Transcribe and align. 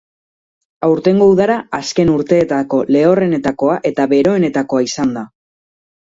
Aurtengo 0.85 1.25
udara 1.33 1.57
azken 1.79 2.11
urteetako 2.13 2.79
lehorrenetakoa 2.95 3.75
eta 3.91 4.07
beroenetakoa 4.15 4.81
izan 4.87 5.13
da. 5.19 5.25